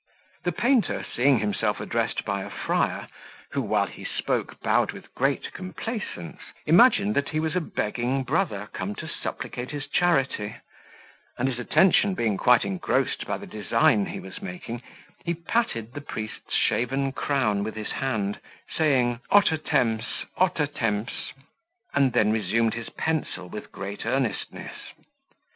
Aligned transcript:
The 0.45 0.51
painter, 0.51 1.05
seeing 1.15 1.37
himself 1.37 1.79
addressed 1.79 2.25
by 2.25 2.41
a 2.41 2.49
friar, 2.49 3.07
who, 3.51 3.61
while 3.61 3.85
he 3.85 4.03
spoke, 4.03 4.59
bowed 4.59 4.93
with 4.93 5.13
great 5.13 5.53
complaisance, 5.53 6.39
imagined 6.65 7.13
that 7.13 7.29
he 7.29 7.39
was 7.39 7.55
a 7.55 7.61
begging 7.61 8.23
brother 8.23 8.67
come 8.73 8.95
to 8.95 9.07
supplicate 9.07 9.69
his 9.69 9.85
charity; 9.87 10.55
and 11.37 11.47
his 11.47 11.59
attention 11.59 12.15
being 12.15 12.35
quite 12.35 12.65
engrossed 12.65 13.27
by 13.27 13.37
the 13.37 13.45
design 13.45 14.07
he 14.07 14.19
was 14.19 14.41
making, 14.41 14.81
he 15.23 15.35
patted 15.35 15.93
the 15.93 16.01
priest's 16.01 16.51
shaven 16.55 17.11
crown 17.11 17.63
with 17.63 17.75
his 17.75 17.91
hand, 17.91 18.39
saying, 18.75 19.19
Oter 19.31 19.55
tems, 19.63 20.25
oter 20.35 20.65
tems, 20.65 21.31
and 21.93 22.13
then 22.13 22.31
resumed 22.31 22.73
his 22.73 22.89
pencil 22.89 23.47
with 23.49 23.71
great 23.71 24.03
earnestness. 24.07 24.93